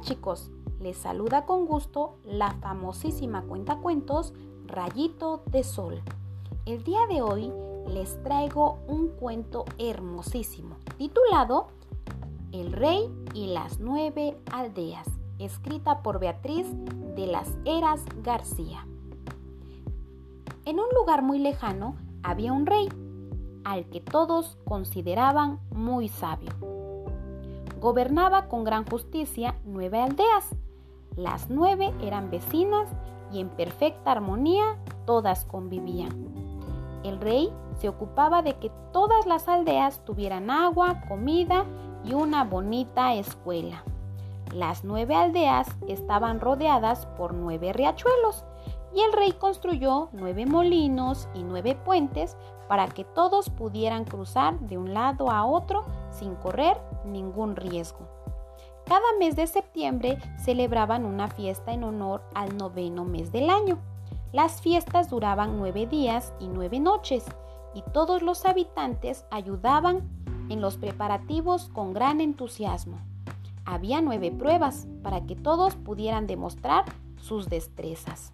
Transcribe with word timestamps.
chicos, 0.00 0.50
les 0.80 0.96
saluda 0.96 1.44
con 1.44 1.66
gusto 1.66 2.18
la 2.24 2.52
famosísima 2.54 3.42
cuentacuentos 3.42 4.32
Rayito 4.66 5.42
de 5.46 5.64
Sol. 5.64 6.02
El 6.66 6.84
día 6.84 7.00
de 7.08 7.22
hoy 7.22 7.52
les 7.88 8.22
traigo 8.22 8.78
un 8.86 9.08
cuento 9.08 9.64
hermosísimo 9.78 10.76
titulado 10.98 11.68
El 12.52 12.72
Rey 12.72 13.10
y 13.34 13.48
las 13.48 13.80
Nueve 13.80 14.36
Aldeas, 14.52 15.08
escrita 15.38 16.02
por 16.02 16.20
Beatriz 16.20 16.66
de 17.16 17.26
las 17.26 17.48
Heras 17.64 18.04
García. 18.22 18.86
En 20.64 20.78
un 20.78 20.88
lugar 20.94 21.22
muy 21.22 21.38
lejano 21.38 21.96
había 22.22 22.52
un 22.52 22.66
rey 22.66 22.88
al 23.64 23.86
que 23.86 24.00
todos 24.00 24.58
consideraban 24.64 25.58
muy 25.70 26.08
sabio 26.08 26.67
gobernaba 27.80 28.48
con 28.48 28.64
gran 28.64 28.84
justicia 28.84 29.54
nueve 29.64 30.00
aldeas. 30.00 30.54
Las 31.16 31.50
nueve 31.50 31.92
eran 32.02 32.30
vecinas 32.30 32.88
y 33.32 33.40
en 33.40 33.48
perfecta 33.48 34.12
armonía 34.12 34.78
todas 35.06 35.44
convivían. 35.44 36.10
El 37.04 37.20
rey 37.20 37.52
se 37.78 37.88
ocupaba 37.88 38.42
de 38.42 38.58
que 38.58 38.70
todas 38.92 39.26
las 39.26 39.48
aldeas 39.48 40.04
tuvieran 40.04 40.50
agua, 40.50 41.02
comida 41.08 41.64
y 42.04 42.14
una 42.14 42.44
bonita 42.44 43.14
escuela. 43.14 43.84
Las 44.52 44.84
nueve 44.84 45.14
aldeas 45.14 45.68
estaban 45.86 46.40
rodeadas 46.40 47.06
por 47.18 47.34
nueve 47.34 47.72
riachuelos 47.72 48.44
y 48.94 49.00
el 49.00 49.12
rey 49.12 49.32
construyó 49.32 50.08
nueve 50.12 50.46
molinos 50.46 51.28
y 51.34 51.42
nueve 51.42 51.76
puentes 51.84 52.36
para 52.68 52.88
que 52.88 53.04
todos 53.04 53.50
pudieran 53.50 54.04
cruzar 54.04 54.58
de 54.60 54.78
un 54.78 54.94
lado 54.94 55.30
a 55.30 55.44
otro 55.44 55.84
sin 56.10 56.34
correr 56.36 56.76
ningún 57.04 57.56
riesgo. 57.56 58.08
Cada 58.86 59.04
mes 59.18 59.36
de 59.36 59.46
septiembre 59.46 60.18
celebraban 60.38 61.04
una 61.04 61.28
fiesta 61.28 61.72
en 61.72 61.84
honor 61.84 62.22
al 62.34 62.56
noveno 62.56 63.04
mes 63.04 63.30
del 63.32 63.50
año. 63.50 63.78
Las 64.32 64.62
fiestas 64.62 65.10
duraban 65.10 65.58
nueve 65.58 65.86
días 65.86 66.32
y 66.40 66.48
nueve 66.48 66.80
noches 66.80 67.24
y 67.74 67.82
todos 67.92 68.22
los 68.22 68.46
habitantes 68.46 69.26
ayudaban 69.30 70.08
en 70.48 70.60
los 70.60 70.78
preparativos 70.78 71.68
con 71.68 71.92
gran 71.92 72.20
entusiasmo. 72.20 72.98
Había 73.66 74.00
nueve 74.00 74.30
pruebas 74.30 74.86
para 75.02 75.26
que 75.26 75.36
todos 75.36 75.76
pudieran 75.76 76.26
demostrar 76.26 76.86
sus 77.20 77.50
destrezas. 77.50 78.32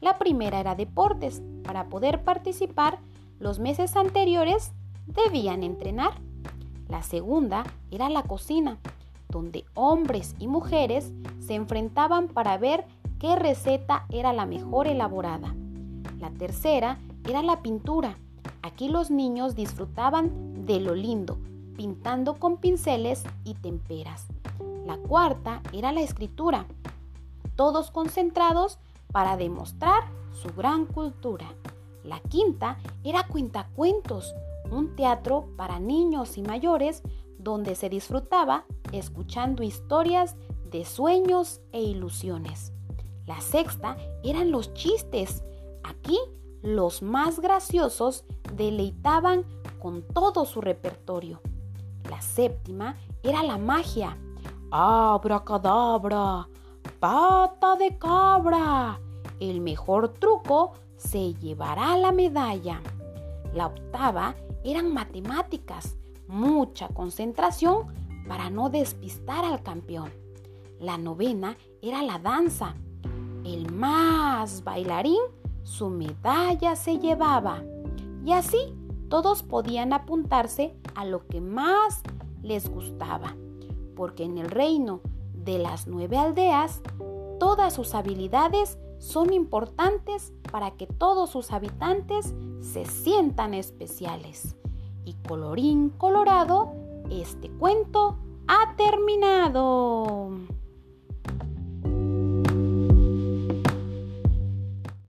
La 0.00 0.18
primera 0.18 0.60
era 0.60 0.74
deportes. 0.74 1.42
Para 1.64 1.88
poder 1.88 2.22
participar, 2.22 2.98
los 3.38 3.58
meses 3.58 3.96
anteriores 3.96 4.72
debían 5.06 5.62
entrenar. 5.62 6.12
La 6.88 7.02
segunda 7.02 7.64
era 7.90 8.08
la 8.08 8.22
cocina, 8.22 8.78
donde 9.28 9.64
hombres 9.74 10.34
y 10.38 10.48
mujeres 10.48 11.12
se 11.40 11.54
enfrentaban 11.54 12.28
para 12.28 12.58
ver 12.58 12.84
qué 13.18 13.36
receta 13.36 14.06
era 14.10 14.32
la 14.32 14.46
mejor 14.46 14.86
elaborada. 14.86 15.54
La 16.18 16.30
tercera 16.30 16.98
era 17.28 17.42
la 17.42 17.62
pintura. 17.62 18.18
Aquí 18.62 18.88
los 18.88 19.10
niños 19.10 19.54
disfrutaban 19.54 20.66
de 20.66 20.80
lo 20.80 20.94
lindo, 20.94 21.38
pintando 21.76 22.34
con 22.34 22.58
pinceles 22.58 23.24
y 23.44 23.54
temperas. 23.54 24.26
La 24.86 24.96
cuarta 24.96 25.62
era 25.72 25.92
la 25.92 26.00
escritura, 26.00 26.66
todos 27.56 27.90
concentrados 27.90 28.78
para 29.16 29.38
demostrar 29.38 30.04
su 30.30 30.50
gran 30.54 30.84
cultura. 30.84 31.46
La 32.04 32.20
quinta 32.20 32.76
era 33.02 33.26
cuentacuentos, 33.26 34.34
un 34.70 34.94
teatro 34.94 35.48
para 35.56 35.80
niños 35.80 36.36
y 36.36 36.42
mayores 36.42 37.02
donde 37.38 37.76
se 37.76 37.88
disfrutaba 37.88 38.66
escuchando 38.92 39.62
historias 39.62 40.36
de 40.70 40.84
sueños 40.84 41.62
e 41.72 41.80
ilusiones. 41.80 42.74
La 43.24 43.40
sexta 43.40 43.96
eran 44.22 44.50
los 44.50 44.74
chistes. 44.74 45.42
Aquí 45.82 46.18
los 46.60 47.00
más 47.00 47.40
graciosos 47.40 48.26
deleitaban 48.52 49.46
con 49.78 50.02
todo 50.02 50.44
su 50.44 50.60
repertorio. 50.60 51.40
La 52.10 52.20
séptima 52.20 52.98
era 53.22 53.42
la 53.42 53.56
magia. 53.56 54.18
¡Abracadabra! 54.70 56.50
¡Pata 57.00 57.76
de 57.76 57.96
cabra! 57.96 59.00
El 59.40 59.60
mejor 59.60 60.14
truco 60.14 60.72
se 60.96 61.34
llevará 61.34 61.96
la 61.96 62.12
medalla. 62.12 62.80
La 63.54 63.66
octava 63.66 64.34
eran 64.64 64.92
matemáticas, 64.92 65.96
mucha 66.26 66.88
concentración 66.88 67.86
para 68.28 68.50
no 68.50 68.70
despistar 68.70 69.44
al 69.44 69.62
campeón. 69.62 70.10
La 70.80 70.98
novena 70.98 71.56
era 71.80 72.02
la 72.02 72.18
danza. 72.18 72.74
El 73.44 73.72
más 73.72 74.64
bailarín 74.64 75.20
su 75.62 75.88
medalla 75.88 76.76
se 76.76 76.98
llevaba. 76.98 77.62
Y 78.24 78.32
así 78.32 78.74
todos 79.08 79.42
podían 79.42 79.92
apuntarse 79.92 80.74
a 80.94 81.04
lo 81.04 81.26
que 81.26 81.40
más 81.40 82.02
les 82.42 82.68
gustaba, 82.68 83.36
porque 83.94 84.24
en 84.24 84.38
el 84.38 84.50
reino 84.50 85.00
de 85.32 85.58
las 85.58 85.86
nueve 85.86 86.16
aldeas 86.16 86.82
todas 87.38 87.74
sus 87.74 87.94
habilidades 87.94 88.78
son 88.98 89.32
importantes 89.32 90.32
para 90.50 90.72
que 90.72 90.86
todos 90.86 91.30
sus 91.30 91.52
habitantes 91.52 92.34
se 92.60 92.84
sientan 92.84 93.54
especiales. 93.54 94.56
Y 95.04 95.14
colorín 95.26 95.90
colorado, 95.90 96.72
este 97.10 97.50
cuento 97.50 98.18
ha 98.48 98.74
terminado. 98.76 100.30